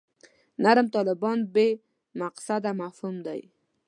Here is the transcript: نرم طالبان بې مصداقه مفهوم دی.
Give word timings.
نرم 0.63 0.87
طالبان 0.95 1.37
بې 1.53 1.67
مصداقه 2.19 2.71
مفهوم 2.81 3.15
دی. 3.27 3.41